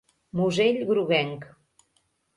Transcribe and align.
Musell 0.39 0.79
groguenc. 0.93 1.47